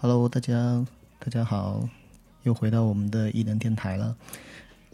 [0.00, 0.84] Hello，大家
[1.20, 1.88] 大家好，
[2.42, 4.16] 又回到我们的异能电台了。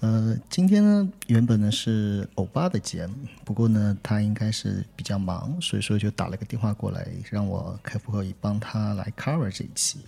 [0.01, 3.15] 呃，今天呢，原本呢是欧巴的节目，
[3.47, 10.01] 不过呢，他应该是比较忙，所以说就打了个电话过来，让我可不可以帮他来 cover 这一期。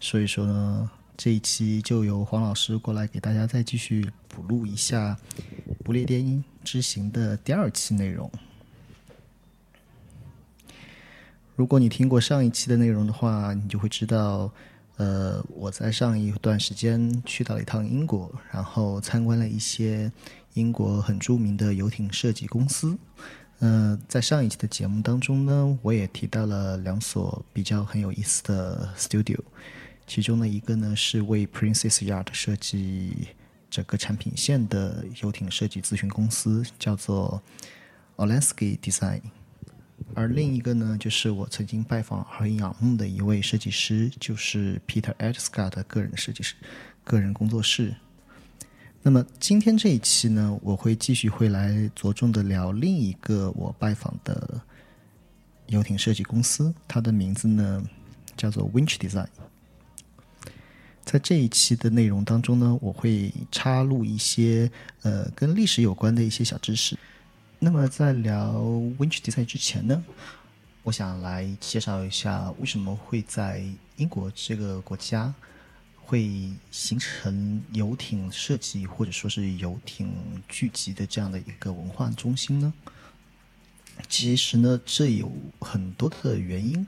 [0.00, 5.18] 所以说呢，这一期就由黄老师过来给大家再继续补录一下
[5.82, 8.30] 《不列颠之行》的第二期内容。
[11.56, 14.48] 如果你听过上一期的内容的话，你就会知道，
[14.96, 20.12] 呃，我在上一段时间去到了一趟英国，然后参观了一些
[20.54, 22.96] 英国很著名的游艇设计公司。
[23.58, 29.40] 呃，在上一期的节目当中呢，我也提到了两所比较很有意思的 studio，
[30.08, 33.28] 其中的一个呢是为 Princess Yacht 设计
[33.70, 37.40] 整个产品线的游艇设计咨询公司，叫做
[38.16, 39.20] Olensky Design。
[40.14, 46.54] 而另一个呢，就是我曾经拜访和仰慕的一位设计师，就是 Peter Edskar 的个人设计师、
[47.04, 47.94] 个人工作室。
[49.02, 54.60] 那么今天这一期呢，我会继续会来着重的聊另一个我拜访的
[55.66, 57.84] 游艇设计公司，它的名字呢
[58.36, 59.28] 叫做 Winch Design。
[61.10, 64.70] 在这一期的内容当中呢，我会插入一些
[65.00, 66.98] 呃跟历史有关的一些小知识。
[67.58, 68.52] 那么在聊
[68.98, 70.04] Winch 比赛之前呢，
[70.82, 73.64] 我想来介绍一下为什么会在
[73.96, 75.32] 英国这个国家
[75.96, 80.12] 会形成游艇设计或者说是游艇
[80.46, 82.70] 聚集的这样的一个文化中心呢？
[84.10, 86.86] 其实呢，这有很多的原因，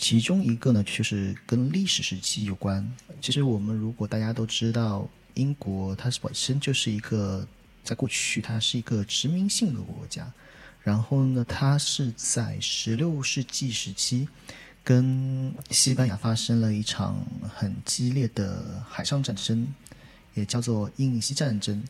[0.00, 2.92] 其中一个呢就是跟历史时期有关。
[3.20, 7.46] 其实我们如果大家都知道，英国它本身就是一个。
[7.82, 10.30] 在过去，它是一个殖民性的国家，
[10.82, 14.28] 然后呢，它是在十六世纪时期
[14.84, 19.66] 跟西班牙发生了一场很激烈的海上战争，
[20.34, 21.82] 也叫做英印西战争。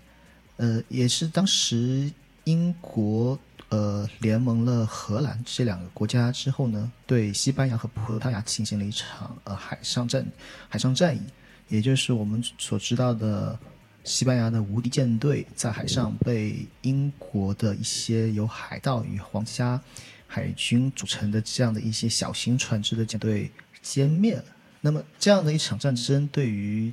[0.58, 2.08] 呃，也是当时
[2.44, 3.36] 英国
[3.70, 10.24] 呃联盟了荷兰这两个国家之后呢，对西班牙和葡萄牙进行了一场呃海上战
[10.68, 11.22] 海上战役，
[11.68, 13.58] 也就是我们所知道的。
[14.02, 19.78] 西班牙的无敌舰队在海上被英国的一些由海盗与皇家
[20.26, 23.50] 海军组成的这样的一些小型船只的舰队
[23.84, 24.44] 歼灭了。
[24.80, 26.92] 那么，这样的一场战争对于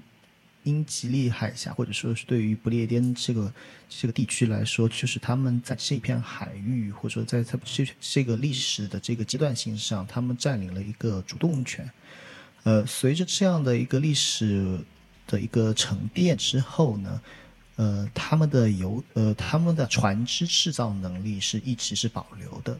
[0.68, 3.52] 英吉利海峡，或者说是对于不列颠这个
[3.90, 11.90] 这个地区来说，就是他们在这片海域，或者说在他这这个历史的这个阶段性上，他们占领了一个主动权。
[12.64, 14.80] 呃，随着这样的一个历史。
[15.30, 17.22] 的一个沉淀之后呢，
[17.76, 22.80] 呃，他们的游呃，他们的船只制造能力是一直是保留的。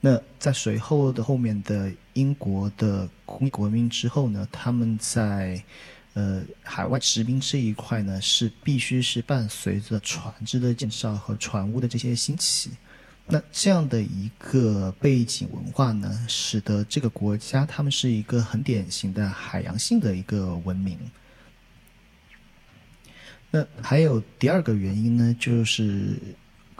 [0.00, 5.62] 那在随后的后面的英国的工业革命之后呢，他们在
[6.14, 12.70] 呃海外殖民这一块呢，是必须是伴随着船只的建造和船坞的这些兴起。
[13.26, 20.98] 那这样的一个背景文化呢，使得这个国家他们是一个很典型的海洋性的一个文明。
[23.50, 26.16] 那还有第二个原因呢，就是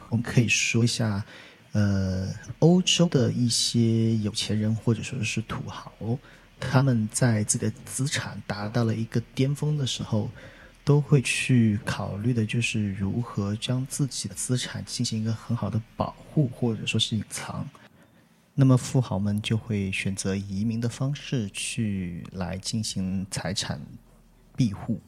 [0.09, 1.23] 我们可以说一下，
[1.71, 2.27] 呃，
[2.59, 5.91] 欧洲的一些有钱人或者说是土豪，
[6.71, 10.29] 他们在自己的资产达到了一个巅峰的时候，
[10.83, 17.67] 都会去考虑的就是如何将自己的资产进行一个很好的保护或者说是隐藏。
[18.55, 23.79] 那么富豪们就会选择移民的方式去来进行财产
[24.55, 24.99] 庇护。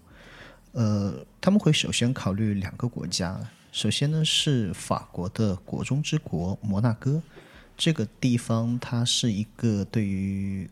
[0.72, 3.40] 呃，他们会首先考虑两个国家。
[3.72, 7.22] 首先呢是法国的国中之国摩纳哥，
[7.76, 10.70] 这个地方它是一个对于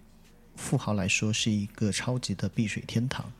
[0.55, 3.31] 富豪来说是一个超级的避水天堂。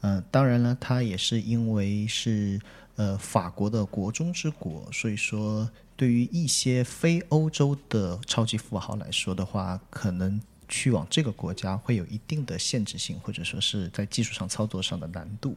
[0.00, 2.60] 嗯，当然了，它也是因为是
[2.96, 10.40] 呃法国的国中之国，所以说对于一些非欧洲的超级富豪来说的话，可能。
[10.68, 15.54] 去往这个国家会有一定的限制性，或者说是在技术上操作上的难度，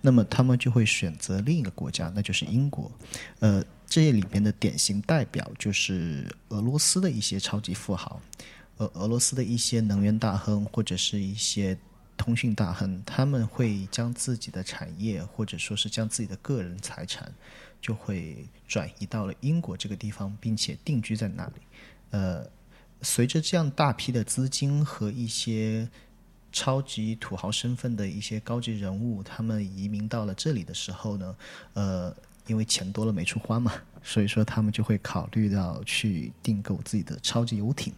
[0.00, 2.90] 那么他们就会选择另一个国家，那就是英国。
[3.38, 8.20] 呃，这里边的典型代表就是俄罗斯的一些超级富豪，
[8.78, 11.78] 俄，俄罗斯的一些能源大亨或者是一些
[12.16, 17.32] 通讯大亨，他们会将自己的产业或者说是将自己的个人财产
[17.80, 21.52] 就会转移到了英国这个地方，并且定居在那里，
[22.10, 22.44] 呃。
[23.00, 25.88] 随着这样大批的资金和一些
[26.50, 31.36] 超级土豪身份的一些高级人物，他们移民到了这里的时候呢，
[31.74, 32.12] 呃，
[32.48, 33.72] 因为钱多了没处花嘛，
[34.02, 37.94] 所以说他们就会考虑到去订购自己的超级游艇。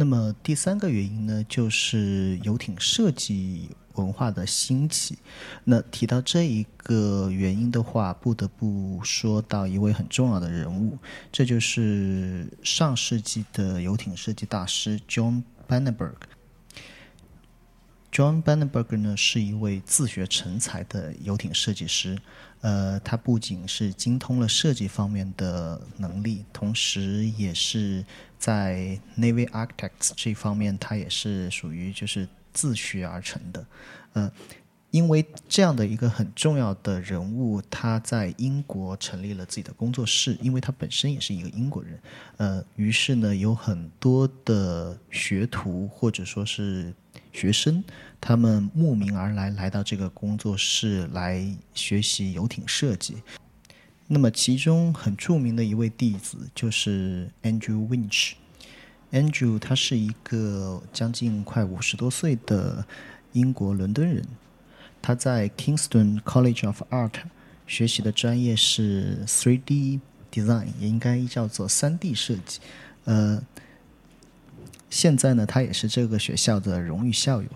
[0.00, 5.18] 那么第三个原因呢，就是游艇设计文化的兴起。
[5.64, 10.96] 那提到这一个原因的话，不得不说到一位很重要的人物，
[11.32, 16.14] 这就是上世纪的游艇设计大师 John Banneberg。
[18.12, 22.16] John Banneberg 呢是一位自学成才的游艇设计师，
[22.60, 28.04] 呃，他不仅是精通了设计方面的能力，同时也是
[28.38, 33.66] 在 Navy Architects 这方面，他也是属于就是自学而成的，
[34.12, 34.32] 呃。
[34.90, 42.00] 因为这样的一个很重要的人物，他在英国成立了自己的工作室，因为他本身也是一个英国人，
[42.38, 46.90] 呃，于是呢，有很多的学徒或者说是
[47.34, 47.84] 学生，
[48.18, 53.18] 他们慕名而来，来到这个工作室来学习游艇设计。
[54.10, 58.32] 那么，其中很著名的一位弟子就是 Andrew Winch。
[59.12, 62.86] Andrew 他是一个将近快五十多岁的
[63.32, 64.24] 英国伦敦人。
[65.02, 67.12] 他在 Kingston College of Art
[67.66, 70.00] 学习的专业是 3D
[70.32, 72.60] Design，也应该叫做 3D 设计。
[73.04, 73.42] 呃，
[74.88, 77.48] 现在呢，他也是这个学校的荣誉校友。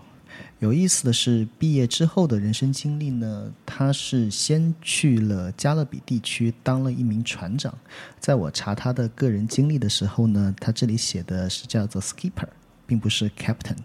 [0.59, 7.77] 有意思的是，毕业之后的人生经历呢，他是先去了加勒比地区当了一名船长。
[8.19, 12.47] 在我查他的个人经历的时候呢，他这里写的是叫做 Skipper，
[12.87, 13.77] 并不是 Captain。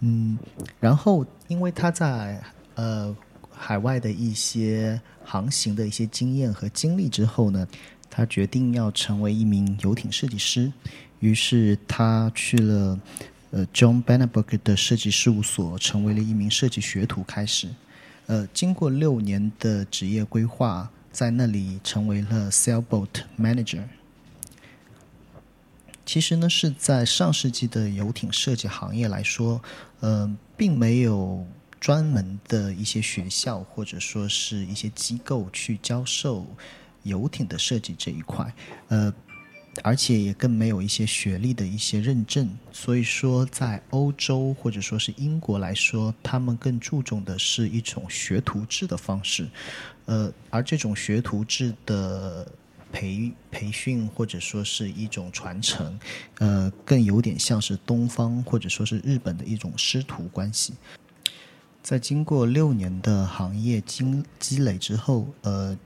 [0.00, 0.36] 嗯，
[0.80, 2.42] 然后因为他在
[2.74, 3.14] 呃，
[3.50, 7.68] 海外的一些航行的一些经验和经历之后呢，
[8.10, 10.72] 他决定要成为一名游艇设计师。
[11.20, 12.98] 于是他去了
[13.52, 17.22] 呃 John Banneberg 的设计事务所，成为了一名设计学徒。
[17.22, 17.68] 开始，
[18.26, 23.84] 呃，经过六年的职业规划，在那里成为了 sailboat manager。
[26.04, 29.62] 其实呢，是在上世纪的游艇设计行业来说，
[30.00, 31.46] 呃，并没有。
[31.82, 36.46] 专门的一些学校或者说是一些机构去教授
[37.02, 38.54] 游艇的设计这一块，
[38.86, 39.12] 呃，
[39.82, 42.50] 而且也更没有一些学历的一些认证。
[42.72, 49.48] 所以说，在欧洲或者说是英国来说，他们更注重的是一种学徒制的方式，
[50.06, 52.46] 呃，而这种学徒制的
[52.92, 55.98] 培培训或者说是一种传承，
[56.38, 60.74] 呃，更有点像是东方或者说是日本的一种师徒关系。
[61.82, 64.04] 在经过六年的行业积
[64.38, 65.76] 积累之后，呃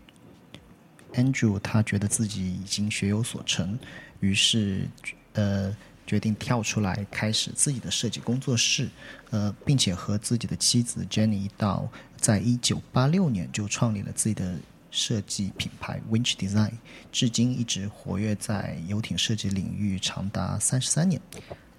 [1.16, 3.76] ，Andrew 他觉得自己已经学有所成，
[4.20, 4.86] 于是
[5.32, 5.76] 呃
[6.06, 8.88] 决定跳出来开始自己的设计工作室，
[9.30, 14.54] 呃，并且和自己的妻子 Jenny 到在一九八六年就创立了自己的
[14.90, 16.72] 设计品牌 Winch Design，
[17.10, 21.20] 至今一直活跃在游艇设计领域长达三十三年。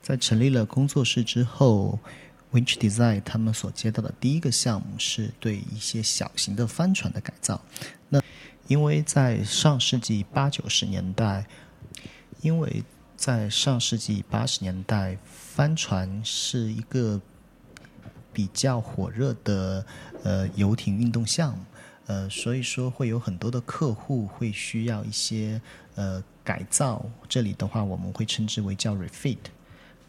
[0.01, 1.97] 在成立了工作室之后。
[2.53, 7.61] Winch Design 他们所接到的第一个项目是对一些小型的帆船的改造。
[8.09, 8.21] 那
[8.67, 11.45] 因为在上世纪八九十年代，
[12.41, 12.83] 因为
[13.15, 17.19] 在上世纪八十年代，帆船是一个
[18.31, 19.85] 比较火热的
[20.23, 21.63] 呃游艇运动项目，
[22.05, 25.59] 呃，所以说会有很多的客户会需要一些
[25.95, 27.05] 呃改造。
[27.27, 29.37] 这里的话，我们会称之为叫 refit。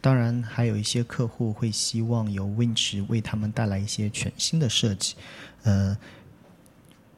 [0.00, 5.16] 当然，还有一些客户会希望由 Winch 为他们带来一些全新的设计。
[5.64, 5.98] 呃，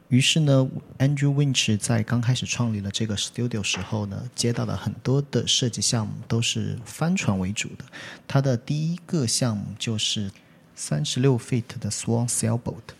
[0.07, 7.85] 于是呢，Andrew Winch 在刚开始创立了这个 studio 时候呢，接到了很多的设计项目，都是帆船为主的。
[8.27, 10.31] 他的第一个项目就是
[10.75, 12.95] 三十六 feet 的 Swan Sailboat。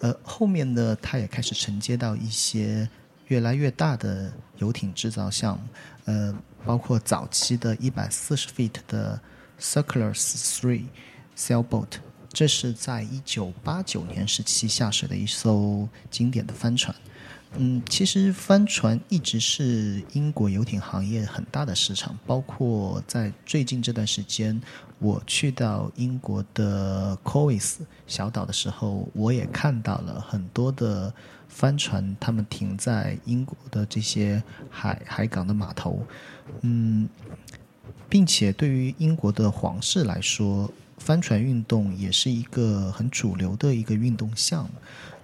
[0.00, 2.86] 呃，后面呢，他也开始承接到一些
[3.28, 5.64] 越来越大的游艇制造项目。
[6.04, 6.34] 呃。
[6.64, 9.20] 包括早期的140 feet 的
[9.60, 10.84] Circular Three
[11.36, 11.88] Sailboat，
[12.32, 16.94] 这是在1989年时期下水的一艘经典的帆船。
[17.56, 22.16] 嗯，其实帆船一直是英国游艇行业很大的市场。
[22.24, 24.60] 包括在最近这段时间，
[25.00, 31.12] 我去到英国的 Cowes 小岛的时候，我也看到了很多的
[31.48, 34.40] 帆船，他们停在英国的这些
[34.70, 36.06] 海海港的码头。
[36.62, 37.08] 嗯，
[38.08, 44.70] 并且对于英国的皇室来说，帆船运动也是一个很主流的一个运动项目。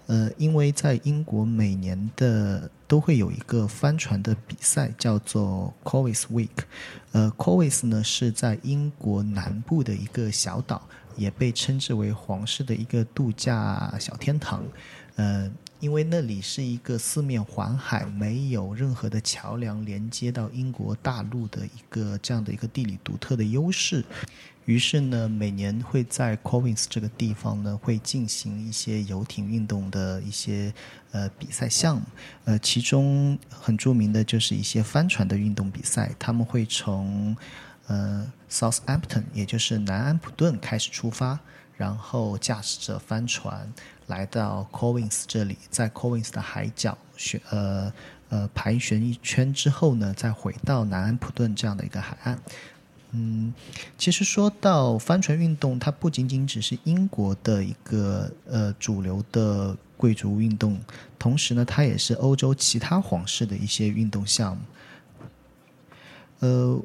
[0.06, 6.48] 呃，因为在英国每年的都会有一个帆船的比赛，叫做 Cowes Week。
[7.10, 10.80] 呃，Cowes 呢是在英国南部的一个小岛，
[11.16, 14.62] 也被称之为皇室的一个度假小天堂。
[15.16, 15.50] 呃，
[15.86, 24.04] 因为那里是一个四面环海、没有任何的桥梁连接到英国大陆的一个这样的一个地理独特的优势。
[24.64, 30.74] 于是呢，每年会在 Covins 这个地方呢，会进行一些游艇运动的一些
[31.12, 32.02] 呃比赛项目。
[32.46, 36.10] 呃，其中很著名的就是一些帆船的运动比赛。
[36.18, 37.36] 他们会从
[37.86, 41.38] 呃 Southampton，也就是南安普顿开始出发，
[41.76, 43.72] 然后驾驶着帆船
[44.06, 47.92] 来到 Covins 这里，在 Covins 的海角旋呃
[48.28, 52.38] 呃盘旋一圈之后呢，再回到南安普顿这样的一个海岸。
[53.10, 53.52] 嗯，
[53.98, 60.78] 其实说到帆船运动，它不仅仅只是英国的一个呃主流的贵族运动，
[61.18, 64.62] 同时呢，它也是欧洲其他皇室的一些运动项目。
[66.40, 66.80] 呃，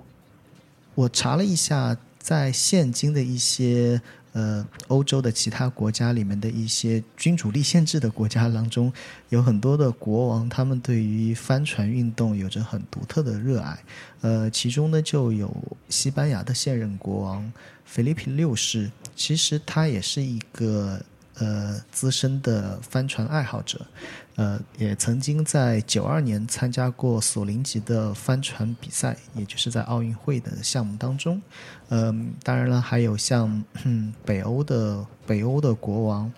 [0.95, 4.01] 我查了一下，在现今的一些。
[4.33, 8.91] 呃，欧洲的其他国家里面的一些君主立宪制的国家当中，
[9.29, 13.77] 有很多的国王，他们对于帆船运动有着很独特的热爱。
[14.21, 15.55] 呃，其中呢就有
[15.89, 17.51] 西班牙的现任国王
[17.85, 21.01] 菲利普六世，其实他也是一个。
[21.35, 23.85] 呃，资深的帆船爱好者，
[24.35, 31.41] 呃，也曾经在九二年参加过索林级的帆船比赛，也就是在奥运会的项目当中。
[31.89, 33.63] 嗯，当然了，还有像
[34.25, 36.31] 北欧的北欧的国王。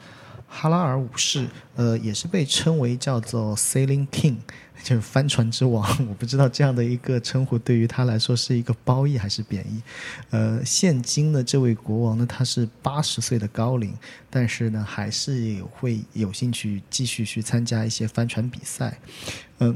[0.56, 4.38] 哈拉尔五世，呃，也是被称为叫做 Sailing King，
[4.84, 5.84] 就是帆船之王。
[6.08, 9.82] 我不知道这样的一个称呼对于他来说是一个褒义还是贬义。
[10.30, 13.92] 呃，现今的这位国王呢，他是八十岁的高龄，
[14.30, 19.00] 但是呢，还是会有兴趣继续去参加一些帆船比赛。
[19.58, 19.76] 嗯，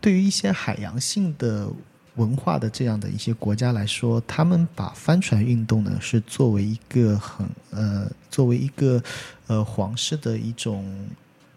[0.00, 1.70] 对于一些海洋性的。
[2.16, 9.02] 文化的这样的一些国家来说，他们把帆船运动呢是作为一个很呃作为一个
[9.46, 10.84] 呃皇室的一种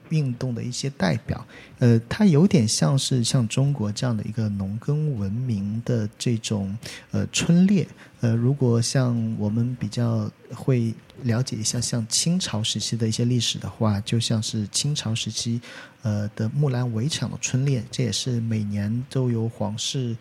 [0.10, 1.46] 运动的一些代表，
[1.80, 6.78] 呃，它有点像是像中国这样的一个农耕文明的这种
[7.12, 7.88] 呃春猎，
[8.22, 15.62] 呃，如果像我们比较会了解一下像清朝时期的一些历史的话，就像是清朝时期
[16.02, 20.16] 呃的木兰围场的春猎，这也是每年都由皇室。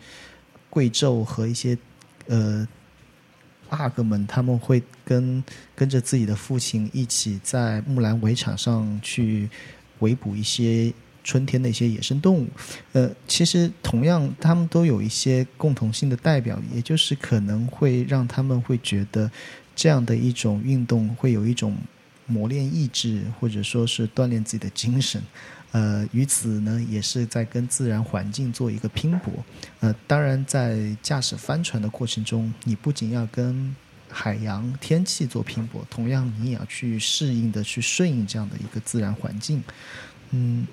[0.71, 1.75] 贵胄和一些
[2.27, 2.67] 呃
[3.69, 5.43] 阿哥们，他们会跟
[5.75, 9.49] 跟着自己的父亲一起在木兰围场上去
[9.99, 12.47] 围捕一些春天的一些野生动物。
[12.93, 19.29] 呃，其实同样，他们都有一些共同性的代表，也就是可能会让他们会觉得
[19.75, 21.75] 这样的一种运动会有一种
[22.25, 25.21] 磨练意志，或者说是锻炼自己的精神。
[25.71, 29.31] 呃，于此呢，也是在跟自然环境做一个拼搏。
[29.81, 33.75] 呃，当然，在驾驶帆船的过程中，你不仅要跟
[34.11, 39.63] 海洋天气做拼搏，同样你也要去适应的去顺应这样的一个自然环境。
[40.31, 40.67] 嗯，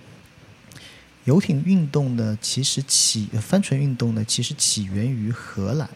[1.25, 5.89] 游艇运动呢，其实起帆船运动呢，其实起源于荷兰。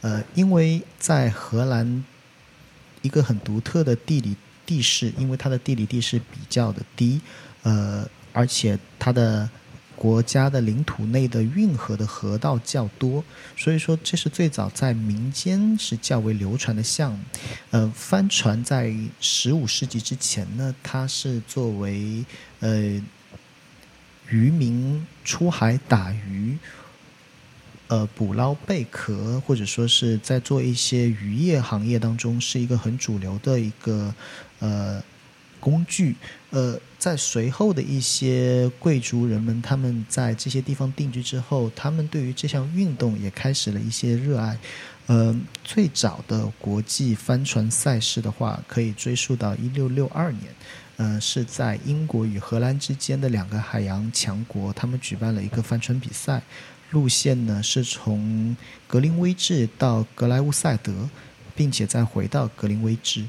[0.00, 2.04] 呃，因为在荷兰
[3.02, 4.36] 一个很独特的地理
[4.66, 7.20] 地势，因为它的地理地势比较的低，
[7.62, 8.08] 呃。
[8.30, 9.48] 而且它的
[9.98, 13.24] 国家的领土内的运河的河道较多，
[13.56, 17.18] 所以说这是最早在民间是较为流传的项目。
[17.72, 22.24] 呃，帆船在十五世纪之前呢，它是作为
[22.60, 23.02] 呃
[24.28, 26.56] 渔民出海打鱼、
[27.88, 34.14] 呃捕捞贝壳，或者说是在做一些渔业行业当中是一个很主流的一个
[34.60, 35.02] 呃。
[35.60, 36.14] 工具，
[36.50, 44.58] 呃，在随后的一些贵族人们，他们在这些地方定居之后，他们对于这项运动也开始了一些热爱。
[45.06, 45.34] 呃，
[45.64, 50.54] 最早的国际帆船赛事的话，可以追溯到一六六二年，
[50.96, 56.42] 呃，是在英国与荷兰之间的两个海洋强国，他们举办了一个帆船比赛，
[56.90, 58.54] 路线呢是从
[58.86, 61.08] 格林威治到格莱乌塞德，
[61.56, 63.24] 并且再回到格林威治。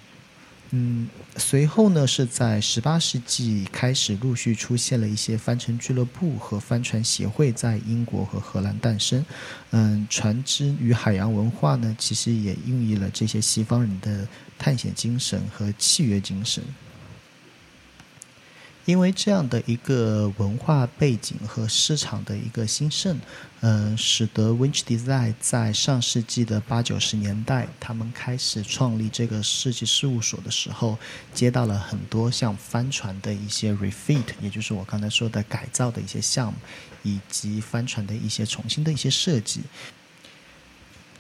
[0.72, 1.08] 嗯，
[1.38, 9.26] 随后呢，是在十八世纪开始陆续出现了一些帆船俱乐部和帆船协会，在英国和荷兰诞生。
[9.72, 14.28] 嗯，船只与海洋文化呢，其实也孕育了这些西方人的
[14.60, 16.64] 探险精神和契约精神。
[18.90, 23.20] 因为这样的一个文化背景和市场的一个兴盛，
[23.62, 30.98] 嗯，使得 Winch Design 在上世纪的八九十年代，他们开始创立这个设计事务所的时候，
[31.36, 36.58] 接到了很多像帆船的一些 refit，也就是我刚才说的改造的一些项目，
[37.04, 39.62] 以及帆船的一些重新的一些设计。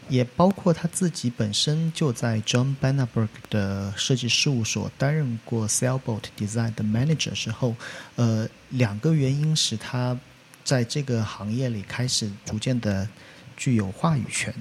[0.09, 7.75] 也包括他自己本身就在 John Bannerberg 的设计事务所担任过 Sailboat Design 的 manager 之后，
[8.15, 10.17] 呃，两个原因使他
[10.63, 13.07] 在这个行业里开始逐渐的
[13.55, 14.53] 具有话语权。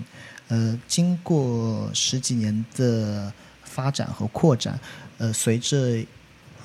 [0.48, 3.32] 呃，经过十几年的
[3.64, 4.78] 发展和扩展，
[5.16, 5.98] 呃，随着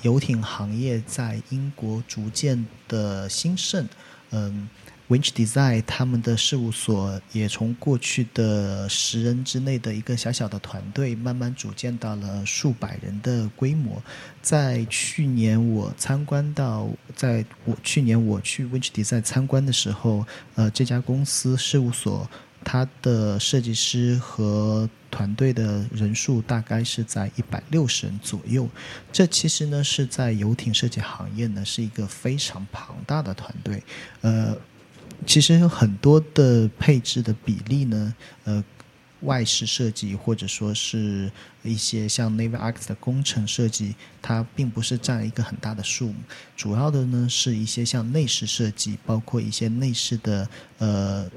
[0.02, 3.88] 游艇行业在英国逐渐的兴盛，
[4.30, 4.68] 嗯。
[5.08, 14.02] Winch Design 他们的事务所也从过去的十人之内的一个小小的团队，慢慢组建到了数百人的规模。
[14.40, 22.26] 在去年我参观到，在我去年我去 Winch Design 参观的时候，呃，这家公司事务所
[22.64, 28.66] 它的设计师和团队的人数大概是在一百六十人左右。
[29.12, 33.82] 这其实呢是在游艇设计行业呢是一个非常庞大的团队，
[34.22, 34.56] 呃。
[35.26, 38.14] 其实有很多的配置的比例呢，
[38.44, 38.62] 呃，
[39.20, 41.30] 外饰设计或者说是
[41.62, 46.14] 一些像 Navy X 的工程设计，它并不是占一个很大的数目。
[46.56, 51.30] 主要的呢是一些像内饰设计，包括一些内饰的呃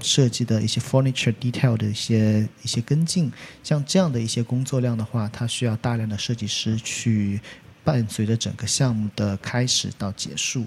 [0.00, 3.32] 设计的一些 furniture detail 的一些一些跟进。
[3.62, 7.40] 像这样的一些工作量的话，它需要大量的设计师去
[7.82, 10.66] 伴随着整个项目的开始到结束。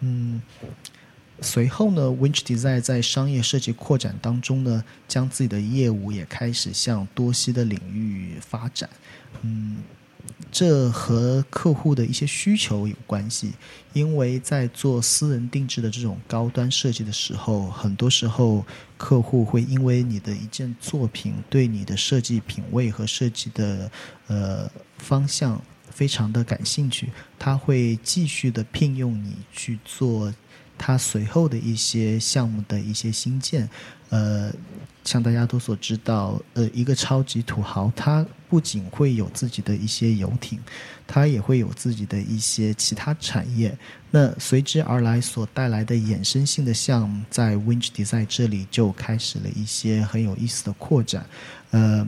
[0.00, 0.40] 嗯。
[1.42, 8.88] 随后呢，Winch Design 在商业设计扩展当中呢，将自己的业务也开始向多西的领域发展。
[9.42, 9.76] 嗯，
[10.50, 13.52] 这和客户的一些需求有关系，
[13.92, 18.64] 因为在做私人定制的这种高端设计的时候，很多时候
[18.96, 23.90] 客户会因为你的一件作品对你的设计品味和设计的
[24.28, 30.32] 呃方向非常的感兴趣，他会继续的聘用你去做。
[30.78, 33.68] 它随后的一些项目的一些新建，
[34.10, 34.52] 呃，
[35.04, 40.58] 像大家都所知道，呃，一个超级土豪，他不仅会有自己的一些游艇，
[41.06, 43.76] 他也会有自己的一些其他产业。
[44.10, 51.26] 那随之而来所带来的衍生性的项目，在 Winch Design 这里就开始了一些很有意思的扩展。
[51.70, 52.06] 呃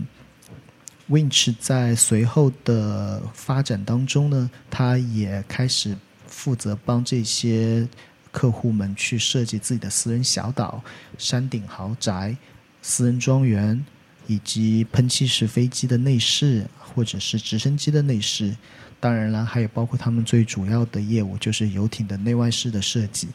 [1.08, 7.88] ，Winch 在随后的发展当中呢，他也开始负责帮这些。
[8.30, 10.82] 客户们去设计自己的私人小岛、
[11.16, 12.36] 山顶豪宅、
[12.82, 13.84] 私人庄园，
[14.26, 18.56] 以及喷气式飞机的内饰，或者是直升机的内饰。
[19.00, 23.28] 当然了，还有包括他们最主要的业务，就是游艇的内外饰的设计。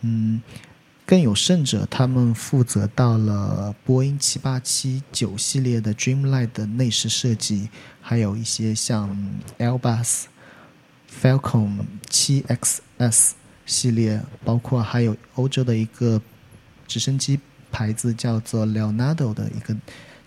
[0.00, 0.40] 嗯，
[1.04, 7.68] 更有甚者，他们负责到了波音七八七九系列的 Dreamliner 的内饰设计，
[8.00, 9.16] 还有一些像
[9.58, 10.24] Airbus
[11.22, 13.32] Falcon 七 XS。
[13.72, 16.20] 系列包括还有欧洲的一个
[16.86, 19.74] 直升机牌子叫做 Leonardo 的一个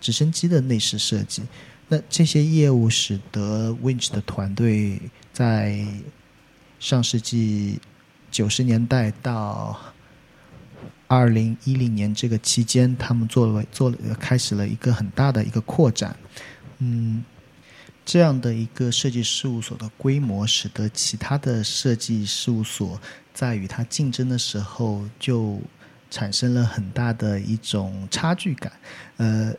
[0.00, 1.44] 直升机的内饰设计。
[1.88, 5.00] 那这些业务使得 Winch 的团队
[5.32, 5.86] 在
[6.80, 7.78] 上世纪
[8.32, 9.78] 九十年代到
[11.06, 16.16] 二零一零年这个期间，他们做了做了开始了一个很大的一个扩展。
[16.80, 17.24] 嗯。
[18.06, 23.00] 这样的一个设计事务所的规模，使得其他的设计事务所
[23.34, 25.60] 在与它竞争的时候，就
[26.08, 28.72] 产生了很大的一种差距感。
[29.16, 29.52] 呃，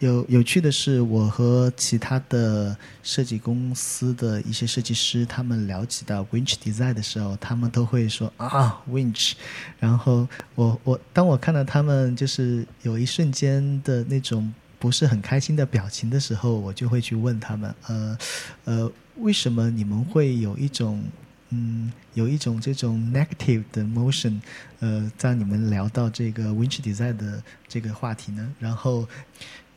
[0.00, 9.34] 有有趣的是，我和其他的设计公司的一些设计师，他们聊起到 Winch Design 的时候，他们都会说啊 Winch。
[9.78, 14.52] 然后我我当我看到他们就是有一瞬间的那种。
[14.82, 18.18] 不是很开心的表情的时候，我就会去问他们，呃，
[18.64, 21.04] 呃，为什么你们会有一种，
[21.50, 24.40] 嗯，有一种这种 negative 的 motion，
[24.80, 28.52] 呃，在你们聊到这个 Winch Design 的这个话题呢？
[28.58, 29.06] 然后，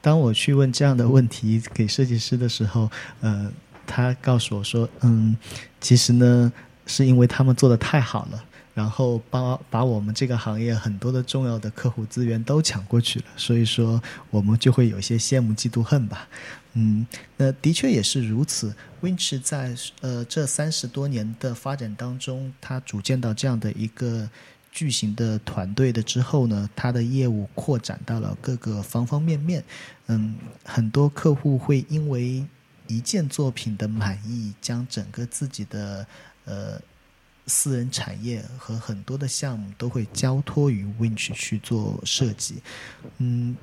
[0.01, 2.89] 当我去问这样的问题给设计师的时候，
[3.21, 3.51] 呃，
[3.85, 5.37] 他告诉我说，嗯，
[5.79, 6.51] 其实呢，
[6.87, 8.43] 是因为他们做的太好了。
[8.75, 16.27] 然后把把我们这个行业很多的重要的客户资源都抢过去了，所以说我们就会有些羡慕嫉妒恨吧。
[16.73, 17.07] 嗯，
[17.37, 18.75] 那的确也是如此。
[19.01, 24.29] Winch 在呃这三十多年的发展当中，它组建到这样的一个
[24.73, 29.63] 巨型的团队的之后呢，它的业务扩展到了各个方方面面。
[30.07, 30.35] 嗯，
[30.65, 32.45] 很多客户会因为
[32.87, 36.05] 一件作品的满意，将整个自己的
[36.43, 36.81] 呃。
[37.47, 42.55] 私人产业和很多的项目都会交托于 Winch 去做设计，
[43.19, 43.55] 嗯，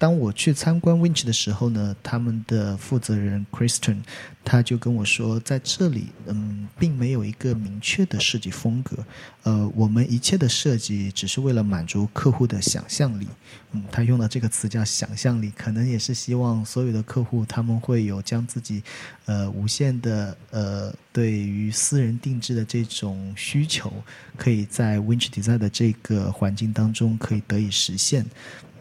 [0.00, 3.98] 当我去参观 Winch 的时候呢，他们的负责人 Christian
[4.42, 9.04] 他就跟我说，在这里，嗯，并没有一个明确的设计风格，
[9.42, 13.26] 呃，我们一切的设计只是为了满足客户的想象力。
[13.72, 18.82] 嗯，他用的这个词叫想象力，可能也是希望所有的客户他们会有将自己，
[19.26, 23.92] 呃，无限的呃，对于私人定制的这种需求，
[24.38, 28.24] 可以在 Winch Design 的这个环境当中可以得以实现。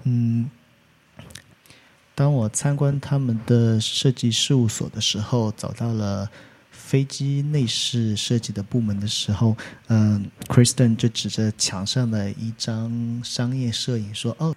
[0.05, 0.49] 嗯。
[2.19, 6.29] 当我参观他们的设计事务所的时候，走到了
[6.69, 9.55] 飞机内饰设计的部门的时候，
[9.87, 14.53] 嗯，Kristen 就指着墙上的一张商业摄影说：“哦，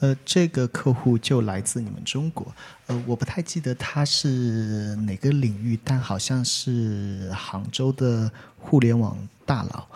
[0.00, 2.52] 呃，这个客户就来自你们中国。
[2.88, 9.86] 呃，我不太记得他是哪个领域，但好像是杭州的互联网大佬。”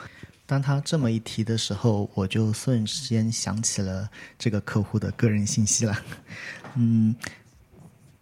[0.46, 5.94] 当他这么一提的时候，我就瞬间想起了这个客户的个人信息了。
[6.76, 7.14] 嗯，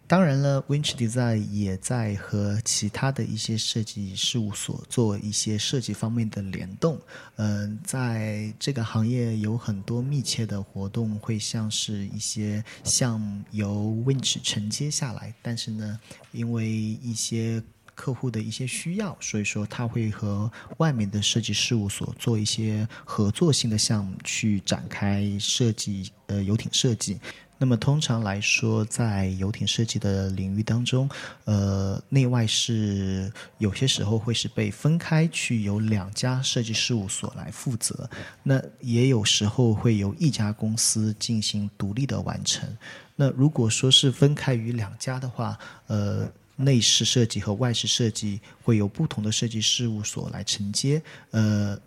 [0.07, 6.99] 当然了，Winch Design 也在和其他的一些设计事务所做一些设计方面的联动。
[7.35, 13.69] 嗯，在这个行业有很多密切的活动，会像是一些项目由
[14.05, 15.99] Winch 承接下来，但是呢，
[16.31, 17.61] 因为一些
[17.93, 27.19] 客户的一些需要，所以说他会和外面的设计事务所做一些合作性的项目，去展开设计，呃，游艇设计。
[27.57, 31.09] 那么通常来说，在游艇设计的领域当中，
[31.45, 38.09] 呃，内外是有些时候会是被分开去由两家设计事务所来负责，
[38.43, 42.69] 那也有时候会由一家公司进行独立的完成。
[43.15, 46.29] 那如果说是分开于两家的话，呃。
[46.59, 51.79] 内饰设计和外饰设计会有不同的设计事务所来承接，呃，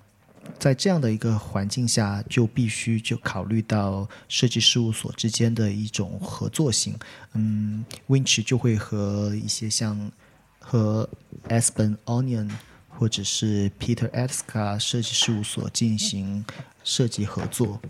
[0.58, 6.94] 在这样的一个环境下，就必须就考虑到设计事务所之间的一种合作性。
[7.34, 10.10] 嗯，Winch 就会和一些像
[10.58, 11.08] 和
[11.48, 12.50] Aspen Onion
[12.88, 16.44] 或者是 Peter Atska 设计事务所进行
[16.84, 17.80] 设计合作。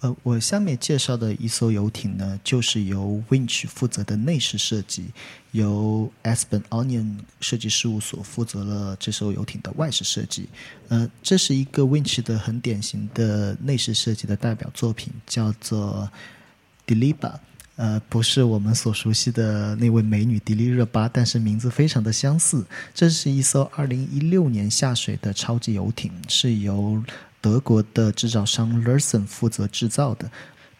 [0.00, 5.06] 呃，我下面介绍的一艘游艇呢，就是由 Winch 负责的内饰设计，
[5.50, 10.48] 由 Aspen Onion 设计事务所负责了这艘游艇的外饰设计。
[10.86, 16.08] 呃，这是一个 Winch 的很典型的内饰设计的代表作品，叫做
[16.86, 17.34] Deliba。
[17.74, 22.64] 呃，不是我们所熟悉的那位美女迪丽热巴，但是名字非常的相似。
[22.92, 27.00] 这是一艘2016年下水的超级游艇，是由
[27.48, 30.30] 德国的制造商 Lerson 负责制造的，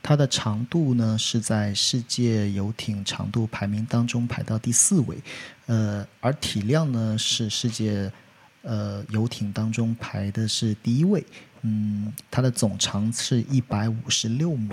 [0.02, 5.16] 它的长度呢是在世界游艇长度排名当中排到第四位，
[5.64, 8.12] 呃，而体量呢是世界
[8.60, 11.24] 呃游艇当中排的是第一位，
[11.62, 14.68] 嗯，它的总长是一百五十六米，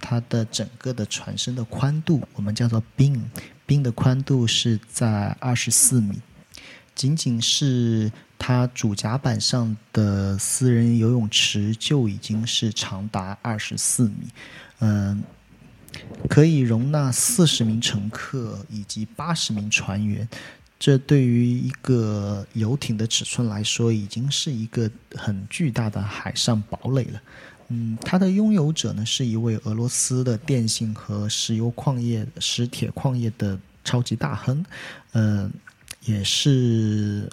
[0.00, 6.20] 它的整个的船身的宽度我们叫做 beam，beam 的宽度是在二十四米，
[6.94, 8.12] 仅仅是。
[8.46, 14.16] 它主甲板上的私人游泳池就已经是长达二十四米，
[14.80, 15.22] 嗯，
[16.28, 20.28] 可以容纳四十名乘客以及八十名船员。
[20.78, 27.22] 这对于一个游艇的尺寸来说，已经是一个很巨大的海上堡垒了。
[27.68, 34.62] 嗯，它的拥有者呢是一位俄罗斯的电信和石油矿业、石铁矿业的超级大亨，
[35.12, 35.50] 嗯，
[36.04, 37.26] 也是。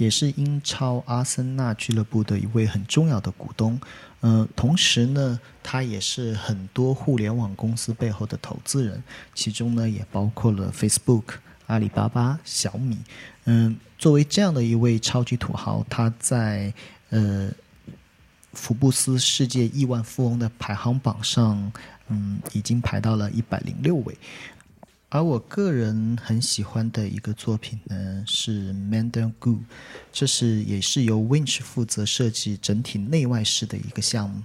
[0.00, 3.78] 也是英超阿森纳俱乐部的一位很重要的股东，
[4.20, 11.24] 呃，同时呢，他也是很多互联网公司背后的投资人，其中呢也包括了 Facebook、
[11.66, 12.96] 阿里巴巴、小米。
[13.44, 16.72] 嗯，作为这样的一位超级土豪，他在
[17.10, 17.52] 呃
[18.54, 21.70] 福布斯世界亿万富翁的排行榜上，
[22.08, 24.16] 嗯，已经排到了一百零六位。
[25.10, 29.58] 而我个人很喜欢的一个作品呢，是 Mandan Goo，
[30.12, 34.40] 这是也是由 Winch 负责设计整体内外饰的一个项目。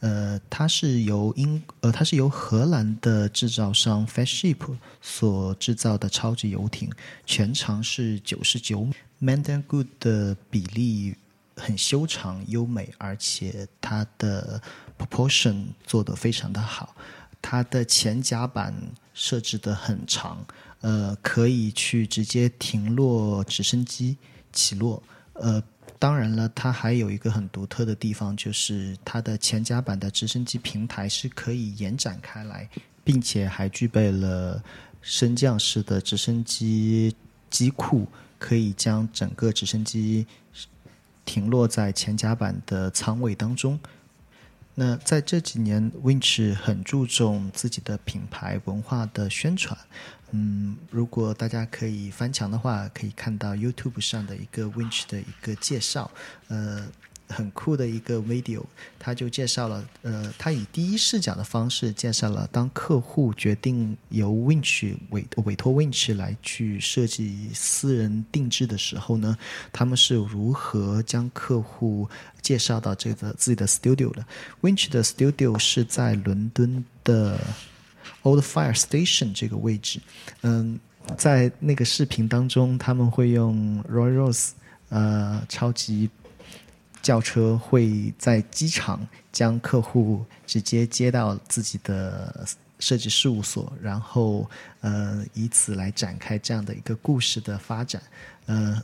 [0.00, 6.90] 呃，它是由英呃，它是由荷兰的制造商 f a s h i p 所制造的超级游艇，
[7.24, 8.92] 全长是九十九米。
[9.22, 11.14] Mandan Goo 的比例
[11.56, 14.60] 很修长优美，而且它的
[14.98, 16.96] proportion 做得非常的好。
[17.40, 18.74] 它的前甲板
[19.18, 20.46] 设置的很长，
[20.80, 24.16] 呃，可以去直接停落直升机
[24.52, 25.02] 起落。
[25.32, 25.60] 呃，
[25.98, 32.68] 当然了，它还有一个很独特的地方，就是它的前甲板的直升机平台是可以延展开来，
[33.02, 34.62] 并且还具备了
[35.02, 37.12] 升降式的直升机
[37.50, 38.06] 机库，
[38.38, 40.24] 可以将整个直升机
[41.24, 43.76] 停落在前甲板的舱位当中。
[44.80, 49.76] 那在这几年，Winch 很注重自己的品牌文化的宣传。
[50.30, 56.08] 嗯，如果大家可以翻墙的话，可以看到 YouTube 上的一个 Winch 的一个介绍。
[56.46, 56.86] 呃。
[57.28, 58.62] 很酷的一个 video，
[58.98, 69.36] 他就介绍了，呃，他以第一视角的方式介绍了，当客户决定由 Winch 委委托 Winch 来去设计私人定制的时候呢，
[69.72, 72.08] 他们是如何将客户
[72.40, 74.24] 介绍到这个自己的 studio 的。
[74.62, 77.38] Winch 的 studio 是在伦敦的
[78.22, 80.00] Old Fire Station 这个位置。
[80.40, 80.80] 嗯，
[81.18, 84.50] 在那个视频当中，他们会用 Roy Rose，
[84.88, 86.08] 呃，超级。
[87.00, 92.46] 轿车会在机场将客户直接接到自己的
[92.78, 94.48] 设计事务所，然后
[94.80, 98.02] 呃以此来展开这样的一个故事的发展。
[98.46, 98.82] 呃，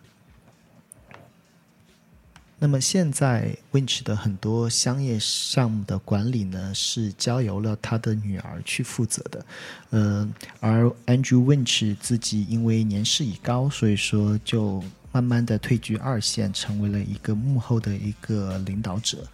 [2.59, 9.46] 那么现在 Winch 的很多商业项目的管理呢，是交由了他的女儿去负责的。
[9.90, 10.29] 呃，
[10.61, 14.83] 而 Andrew Winch 自己因为年事已高，所以说就。
[15.14, 19.24] 慢慢的退居二线，成为了一个幕后的一个领导者，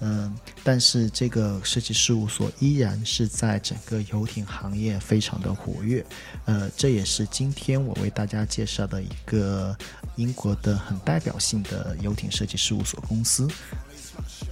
[0.00, 6.02] 嗯，但是这个设计事务所依然是在整个游艇行业非常的活跃，
[6.46, 9.76] 呃，这也是今天我为大家介绍的一个
[10.14, 13.46] 英国的很代表性的游艇设计事务所公司，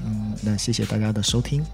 [0.04, 1.64] 嗯，那谢谢大家的收听。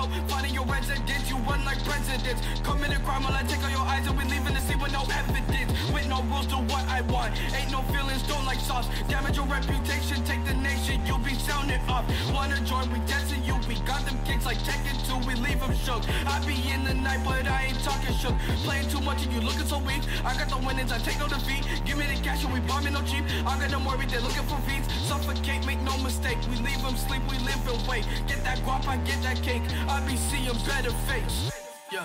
[0.00, 0.08] out.
[0.28, 2.40] Finding your residence, you run like presidents.
[2.62, 4.92] Commit a crime while I take all your eyes and we leaving the scene with
[4.92, 5.72] no evidence.
[5.92, 7.34] With no rules to what I want.
[7.54, 8.88] Ain't no feelings, don't like sauce.
[9.08, 12.04] Damage your reputation, take the nation, you'll be sounding off.
[12.32, 15.74] Wanna join, we testing you, we got them kicks like Tekken 2, we leave them
[15.84, 16.02] shook.
[16.26, 18.36] I be in the night, but I ain't talking shook.
[18.64, 20.02] Playing too much and you looking so weak.
[20.24, 21.66] I got the winnings, I take no defeat.
[21.84, 23.24] Give me the cash and we bombing no cheap.
[23.46, 24.88] I got them worried, they looking for beats.
[25.08, 26.38] Suffocate, make no mistake.
[26.50, 28.06] We leave them sleep, we live and wait.
[28.28, 29.62] Get that guap, I get that cake
[29.98, 31.50] between.
[31.90, 32.04] Yeah,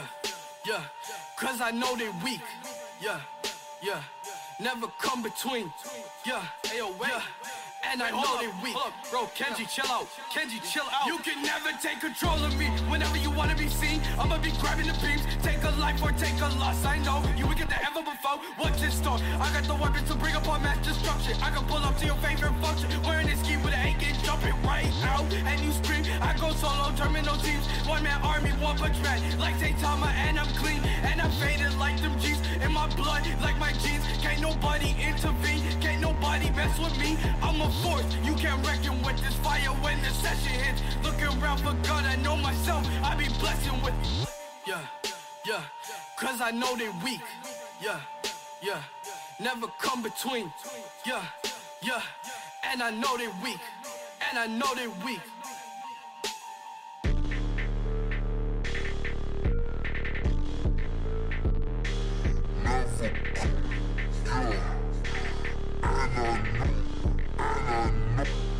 [0.65, 0.81] yeah,
[1.37, 2.41] cause I know they weak.
[3.01, 3.19] yeah.
[3.83, 4.01] Yeah,
[4.59, 5.71] never come between.
[6.25, 6.41] Yeah,
[6.73, 7.21] yeah.
[7.87, 8.75] And I know they weak.
[9.11, 10.07] Bro, Kenji, chill out.
[10.33, 11.05] Kenji, chill out.
[11.05, 12.65] You can never take control of me.
[12.89, 15.21] Whenever you wanna be seen, I'ma be grabbing the beams.
[15.43, 16.83] Take a life or take a loss.
[16.83, 18.37] I know you get the ever before.
[18.57, 19.19] What's in store?
[19.39, 21.37] I got the weapons to bring upon mass destruction.
[21.43, 22.89] I can pull up to your favorite function.
[23.03, 23.14] Wearing
[27.25, 27.65] terminal teams.
[27.87, 29.39] One man army, one man.
[29.39, 30.81] Like Saitama, and I'm clean.
[31.03, 32.39] And I'm faded like them G's.
[32.61, 34.03] In my blood, like my jeans.
[34.21, 35.63] Can't nobody intervene.
[35.81, 37.17] Can't nobody mess with me.
[37.41, 38.05] I'm a force.
[38.23, 40.81] You can't reckon with this fire when the session hits.
[41.03, 42.87] Looking around for God, I know myself.
[43.03, 43.93] I be blessing with.
[44.65, 44.81] Yeah,
[45.45, 45.61] yeah.
[46.17, 47.25] Cause I know they weak.
[47.81, 47.99] Yeah,
[48.61, 48.81] yeah.
[49.39, 50.51] Never come between.
[51.05, 51.23] Yeah,
[51.81, 52.01] yeah.
[52.71, 53.59] And I know they weak.
[54.29, 55.21] And I know they weak.
[63.01, 63.11] And
[64.25, 64.55] I know,
[65.83, 67.49] and I know, and
[68.17, 68.54] I know.